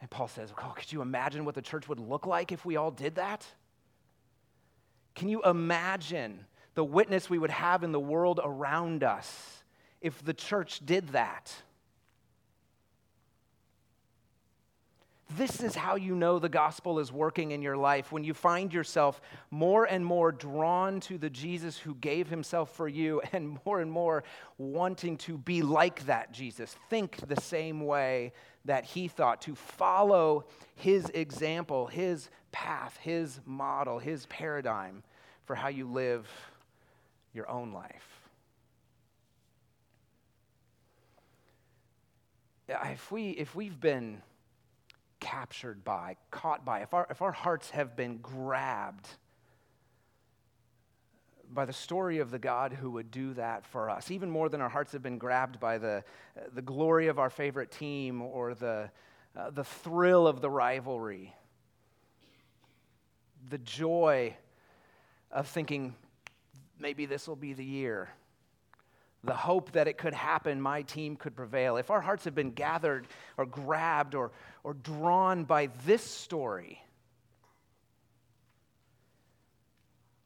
[0.02, 2.76] And Paul says, oh, could you imagine what the church would look like if we
[2.76, 3.46] all did that?
[5.16, 9.64] Can you imagine the witness we would have in the world around us
[10.02, 11.52] if the church did that.
[15.32, 18.72] This is how you know the gospel is working in your life when you find
[18.72, 23.82] yourself more and more drawn to the Jesus who gave himself for you and more
[23.82, 24.24] and more
[24.58, 26.76] wanting to be like that Jesus.
[26.90, 28.34] Think the same way
[28.66, 35.04] that he thought, to follow his example, his path, his model, his paradigm
[35.46, 36.28] for how you live
[37.34, 38.16] your own life.
[42.68, 44.22] if, we, if we've been
[45.26, 49.10] captured by, caught by, if our, if our hearts have been grabbed
[51.52, 54.62] by the story of the God who would do that for us, even more than
[54.62, 56.04] our hearts have been grabbed by the,
[56.54, 58.92] the glory of our favorite team or the,
[59.36, 61.34] uh, the thrill of the rivalry,
[63.50, 64.36] the joy
[65.32, 65.96] of thinking,
[66.80, 68.10] maybe this will be the year
[69.26, 72.52] the hope that it could happen, my team could prevail, if our hearts have been
[72.52, 73.08] gathered
[73.38, 74.32] or grabbed or,
[74.64, 76.82] or drawn by this story,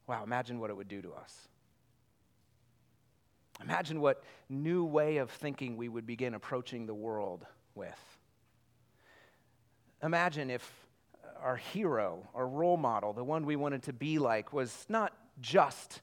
[0.06, 1.48] wow, imagine what it would do to us.
[3.62, 8.18] Imagine what new way of thinking we would begin approaching the world with.
[10.02, 10.68] Imagine if
[11.42, 16.00] our hero, our role model, the one we wanted to be like, was not just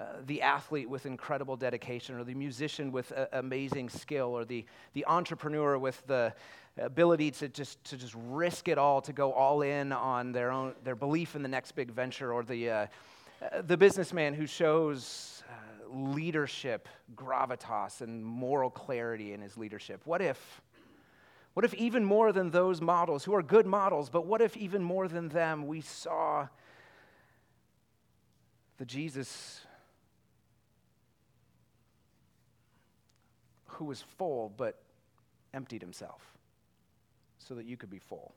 [0.00, 4.64] uh, the athlete with incredible dedication, or the musician with uh, amazing skill, or the,
[4.94, 6.32] the entrepreneur with the
[6.78, 10.72] ability to just, to just risk it all, to go all in on their, own,
[10.84, 12.86] their belief in the next big venture, or the, uh,
[13.42, 20.00] uh the businessman who shows uh, leadership, gravitas, and moral clarity in his leadership.
[20.06, 20.62] What if?
[21.52, 24.82] What if, even more than those models, who are good models, but what if, even
[24.82, 26.48] more than them, we saw
[28.78, 29.59] the Jesus
[33.80, 34.78] who was full but
[35.54, 36.20] emptied himself
[37.38, 38.34] so that you could be full.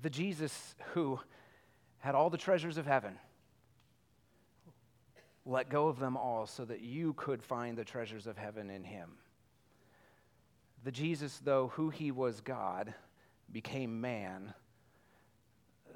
[0.00, 1.18] The Jesus who
[1.98, 3.18] had all the treasures of heaven,
[5.44, 8.84] let go of them all so that you could find the treasures of heaven in
[8.84, 9.10] him.
[10.84, 12.94] The Jesus, though who he was God,
[13.50, 14.54] became man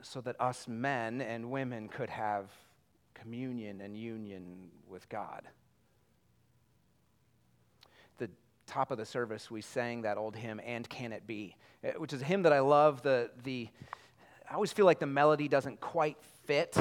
[0.02, 2.50] so that us men and women could have
[3.14, 5.42] communion and union with God.
[8.18, 8.28] The
[8.70, 12.12] top of the service, we sang that old hymn, And Can It Be, eh, which
[12.12, 13.02] is a hymn that I love.
[13.02, 13.68] The, the,
[14.48, 16.76] I always feel like the melody doesn't quite fit,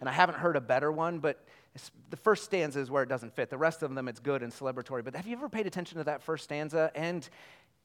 [0.00, 1.44] and I haven't heard a better one, but
[2.10, 3.50] the first stanza is where it doesn't fit.
[3.50, 5.02] The rest of them, it's good and celebratory.
[5.04, 6.90] But have you ever paid attention to that first stanza?
[6.94, 7.28] And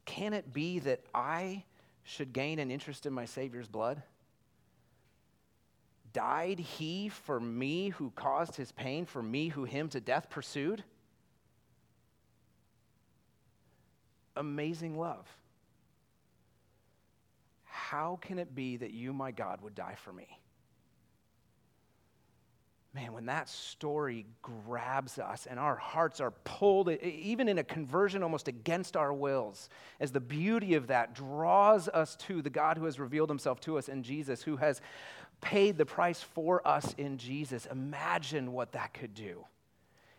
[0.06, 1.64] can it be that I
[2.04, 4.04] should gain an interest in my Savior's blood?
[6.14, 10.84] Died he for me who caused his pain, for me who him to death pursued?
[14.38, 15.28] Amazing love.
[17.64, 20.40] How can it be that you, my God, would die for me?
[22.98, 28.24] man, when that story grabs us and our hearts are pulled, even in a conversion
[28.24, 29.70] almost against our wills,
[30.00, 33.78] as the beauty of that draws us to the God who has revealed himself to
[33.78, 34.82] us in Jesus, who has
[35.42, 39.46] paid the price for us in Jesus, imagine what that could do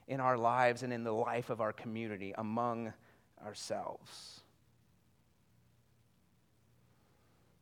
[0.07, 2.93] in our lives and in the life of our community among
[3.45, 4.41] ourselves.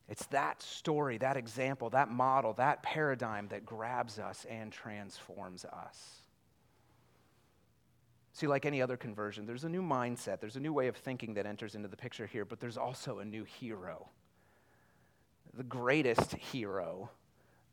[0.08, 6.20] It's that story, that example, that model, that paradigm that grabs us and transforms us.
[8.32, 11.34] See, like any other conversion, there's a new mindset, there's a new way of thinking
[11.34, 14.08] that enters into the picture here, but there's also a new hero.
[15.54, 17.10] The greatest hero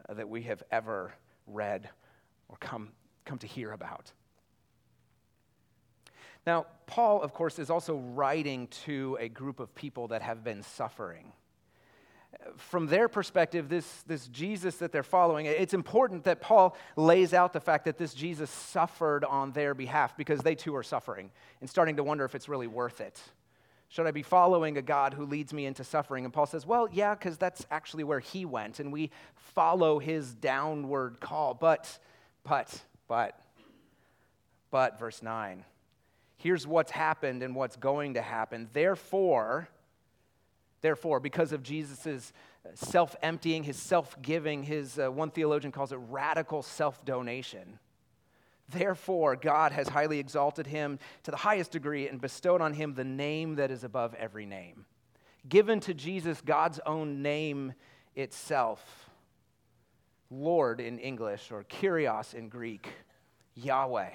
[0.10, 1.14] that we have ever
[1.46, 1.90] read
[2.48, 2.90] or come,
[3.26, 4.12] come to hear about.
[6.46, 10.62] Now, Paul, of course, is also writing to a group of people that have been
[10.62, 11.32] suffering
[12.58, 17.54] from their perspective, this, this Jesus that they're following, it's important that Paul lays out
[17.54, 21.32] the fact that this Jesus suffered on their behalf because they too are suffering
[21.62, 23.20] and starting to wonder if it's really worth it.
[23.90, 26.26] Should I be following a God who leads me into suffering?
[26.26, 30.34] And Paul says, Well, yeah, because that's actually where he went, and we follow his
[30.34, 31.54] downward call.
[31.54, 32.00] But,
[32.44, 33.40] but, but,
[34.72, 35.64] but, verse 9.
[36.44, 38.68] Here's what's happened and what's going to happen.
[38.74, 39.70] Therefore,
[40.82, 42.34] Therefore, because of Jesus'
[42.74, 47.80] self emptying, his self giving, his, uh, one theologian calls it radical self donation.
[48.68, 53.06] Therefore, God has highly exalted him to the highest degree and bestowed on him the
[53.06, 54.86] name that is above every name.
[55.48, 57.72] Given to Jesus God's own name
[58.14, 59.10] itself,
[60.30, 62.90] Lord in English, or Kyrios in Greek,
[63.56, 64.10] Yahweh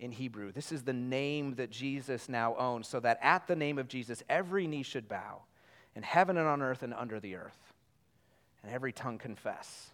[0.00, 0.50] in Hebrew.
[0.50, 4.22] This is the name that Jesus now owns, so that at the name of Jesus,
[4.28, 5.42] every knee should bow
[5.94, 7.74] in heaven and on earth and under the earth,
[8.62, 9.90] and every tongue confess.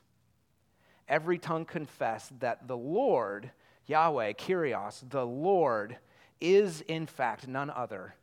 [1.08, 3.50] Every tongue confess that the Lord,
[3.86, 5.98] Yahweh, Kyrios, the Lord,
[6.40, 8.14] is in fact none other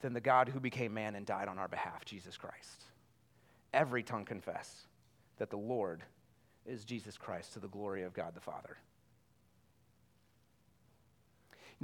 [0.00, 2.84] than the God who became man and died on our behalf, Jesus Christ.
[3.72, 4.86] Every tongue confess
[5.38, 6.02] that the Lord
[6.66, 8.76] is Jesus Christ to the glory of God the Father.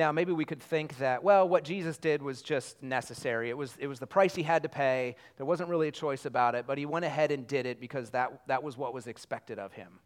[0.01, 3.51] Now, maybe we could think that, well, what Jesus did was just necessary.
[3.51, 5.15] It was, it was the price he had to pay.
[5.37, 8.09] There wasn't really a choice about it, but he went ahead and did it because
[8.13, 9.99] that, that was what was expected of him.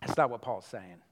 [0.00, 1.02] That's not what Paul's saying.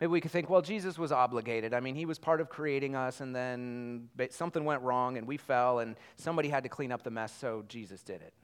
[0.00, 1.72] Maybe we could think, well, Jesus was obligated.
[1.72, 5.36] I mean, he was part of creating us, and then something went wrong, and we
[5.36, 8.34] fell, and somebody had to clean up the mess, so Jesus did it.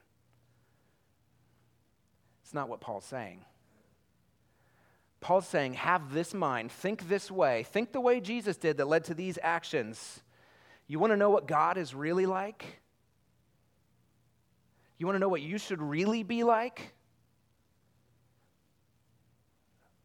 [2.45, 3.45] It's not what Paul's saying.
[5.21, 9.05] Paul's saying, have this mind, think this way, think the way Jesus did that led
[9.05, 10.21] to these actions.
[10.87, 12.81] You want to know what God is really like?
[14.99, 16.95] You want to know what you should really be like?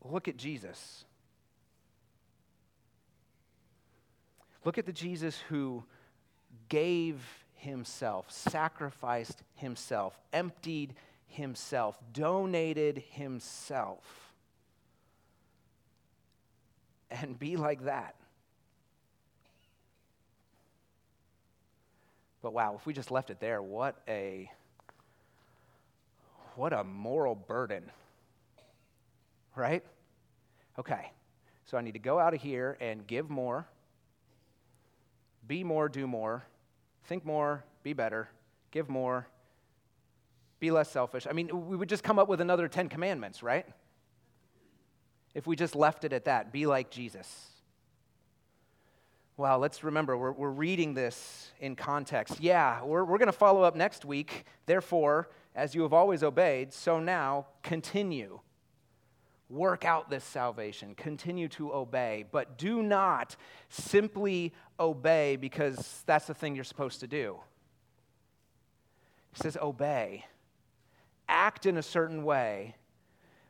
[0.04, 1.06] Look at Jesus.
[4.64, 5.84] Look at the Jesus who
[6.70, 10.94] gave himself, sacrificed himself, emptied
[11.28, 14.25] himself, donated himself
[17.12, 18.16] and be like that.
[22.42, 24.52] But wow, if we just left it there, what a
[26.56, 27.92] what a moral burden.
[29.56, 29.84] Right?
[30.78, 31.12] Okay.
[31.66, 33.68] So I need to go out of here and give more,
[35.48, 36.46] be more, do more,
[37.06, 38.30] think more, be better,
[38.72, 39.28] give more,
[40.60, 41.26] be less selfish.
[41.28, 43.66] I mean, we would just come up with another 10 commandments, right?
[45.36, 47.48] If we just left it at that be like Jesus.
[49.38, 52.40] Well, let's remember, we're, we're reading this in context.
[52.40, 54.46] Yeah, we're, we're going to follow up next week.
[54.66, 58.40] Therefore, as you have always obeyed, so now continue.
[59.50, 60.96] Work out this salvation.
[60.96, 62.24] Continue to obey.
[62.32, 63.36] But do not
[63.68, 67.38] simply obey because that's the thing you're supposed to do.
[69.34, 70.26] He says, obey.
[71.28, 72.76] Act in a certain way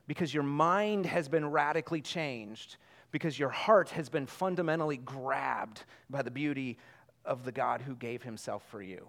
[0.06, 2.76] because your mind has been radically changed,
[3.10, 6.78] because your heart has been fundamentally grabbed by the beauty
[7.24, 9.06] of the God who gave himself for you.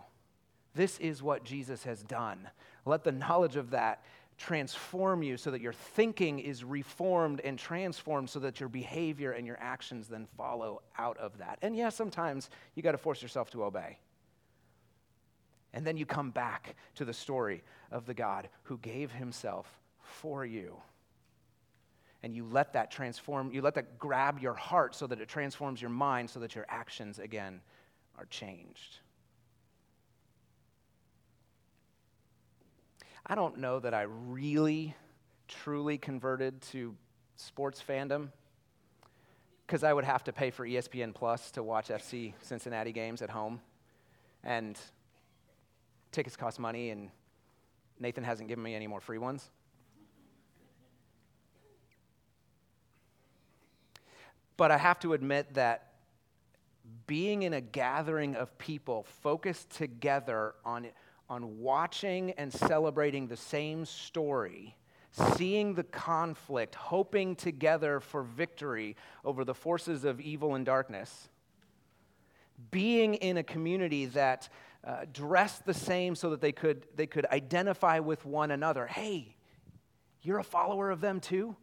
[0.74, 2.50] This is what Jesus has done.
[2.86, 4.04] Let the knowledge of that
[4.38, 9.48] transform you so that your thinking is reformed and transformed so that your behavior and
[9.48, 11.58] your actions then follow out of that.
[11.62, 13.98] And yeah, sometimes you got to force yourself to obey.
[15.74, 19.68] And then you come back to the story of the God who gave himself
[20.08, 20.76] for you.
[22.24, 25.82] And you let that transform, you let that grab your heart so that it transforms
[25.82, 27.62] your mind so that your actions again
[28.18, 29.00] are changed.
[33.26, 34.96] I don't know that I really,
[35.48, 36.96] truly converted to
[37.36, 38.30] sports fandom
[39.66, 43.30] because I would have to pay for ESPN Plus to watch FC Cincinnati games at
[43.30, 43.60] home.
[44.44, 44.80] And
[46.14, 47.10] tickets cost money, and
[48.00, 49.52] Nathan hasn't given me any more free ones.
[54.58, 55.94] But I have to admit that
[57.06, 60.88] being in a gathering of people focused together on
[61.30, 64.76] on watching and celebrating the same story,
[65.36, 68.96] seeing the conflict, hoping together for victory
[69.26, 71.30] over the forces of evil and darkness,
[72.72, 74.50] being in a community that
[74.86, 78.88] uh, dressed the same so that they could, they could identify with one another.
[78.88, 79.36] Hey,
[80.22, 81.56] you're a follower of them too?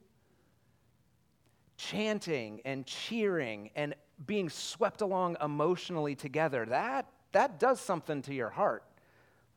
[1.76, 3.94] Chanting and cheering and
[4.26, 8.84] being swept along emotionally together, that, that does something to your heart.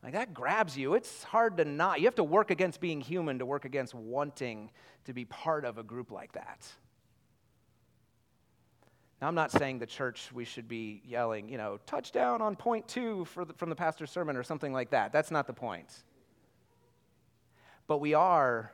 [0.02, 0.94] Like that grabs you.
[0.94, 2.00] It's hard to not.
[2.00, 4.70] You have to work against being human to work against wanting
[5.04, 6.66] to be part of a group like that.
[9.20, 12.86] Now, I'm not saying the church we should be yelling, you know, touchdown on point
[12.86, 15.12] two the, from the pastor's sermon or something like that.
[15.12, 16.04] That's not the point.
[17.88, 18.72] But we are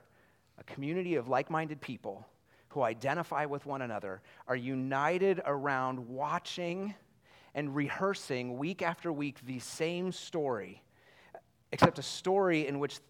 [0.58, 2.26] a community of like minded people
[2.74, 6.94] who identify with one another, are united around watching
[7.54, 10.82] and rehearsing week after week the same story
[11.72, 13.00] except a story in which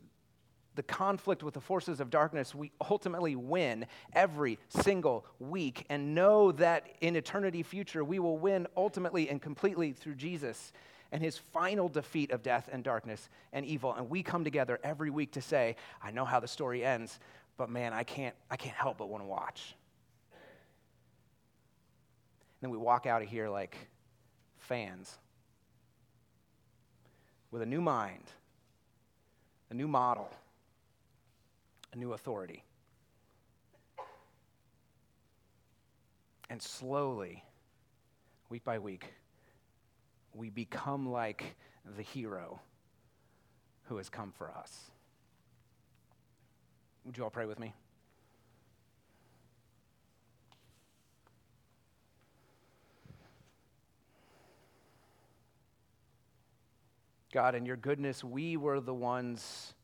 [0.74, 6.50] the conflict with the forces of darkness, we ultimately win every single week and know
[6.50, 10.72] that in eternity future we will win ultimately and completely through Jesus
[11.12, 13.94] and his final defeat of death and darkness and evil.
[13.94, 17.20] And we come together every week to say, I know how the story ends,
[17.56, 19.74] but man, I can't, I can't help but want to watch.
[22.60, 23.76] And then we walk out of here like
[24.58, 25.18] fans
[27.50, 28.24] with a new mind
[29.70, 30.30] a new model,
[31.92, 32.62] a new authority.
[36.48, 37.42] And slowly,
[38.50, 39.14] week by week,
[40.32, 41.56] we become like
[41.96, 42.60] the hero
[43.84, 44.90] who has come for us.
[47.04, 47.74] Would you all pray with me?
[57.34, 59.74] God, in your goodness, we were the ones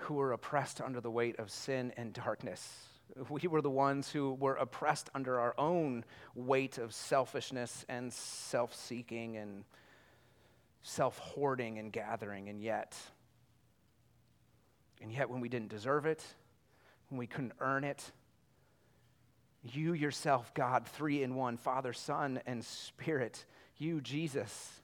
[0.00, 2.88] who were oppressed under the weight of sin and darkness.
[3.30, 6.04] We were the ones who were oppressed under our own
[6.34, 9.64] weight of selfishness and self seeking and
[10.82, 12.50] self hoarding and gathering.
[12.50, 12.94] And yet,
[15.02, 16.24] and yet, when we didn't deserve it,
[17.08, 18.02] when we couldn't earn it,
[19.62, 23.44] you yourself, God, three in one, Father, Son, and Spirit,
[23.78, 24.80] you, Jesus,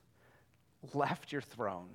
[0.93, 1.91] left your throne,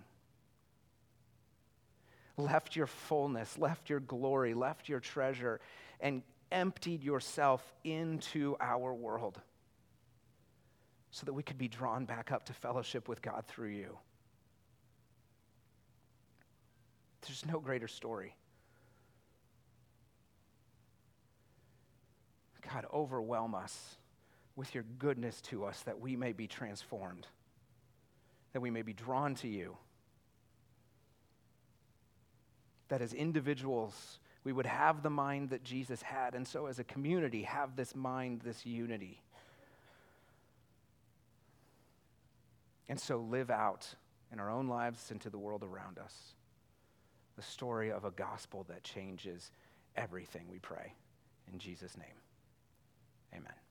[2.38, 5.60] left your fullness, left your glory, left your treasure,
[6.00, 9.40] and emptied yourself into our world
[11.12, 13.98] so that we could be drawn back up to fellowship with God through you.
[17.22, 18.36] There's no greater story.
[22.74, 23.98] God, overwhelm us
[24.56, 27.28] with your goodness to us that we may be transformed
[28.58, 29.78] that we may be drawn to you.
[32.90, 36.84] That as individuals, we would have the mind that Jesus had, and so as a
[36.84, 39.22] community, have this mind, this unity.
[42.90, 43.94] And so live out
[44.32, 46.34] in our own lives and to the world around us
[47.38, 49.52] the story of a gospel that changes
[49.96, 50.92] everything, we pray.
[51.54, 52.08] In Jesus' name,
[53.34, 53.67] amen.